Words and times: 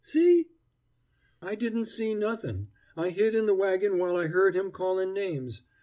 See? 0.03 0.49
"I 1.43 1.53
didn't 1.53 1.85
see 1.85 2.15
nothin'. 2.15 2.69
I 2.97 3.11
hid 3.11 3.35
in 3.35 3.45
the 3.45 3.53
wagon 3.53 3.99
while 3.99 4.15
I 4.17 4.25
heard 4.29 4.55
him 4.55 4.71
callin' 4.71 5.13
names. 5.13 5.61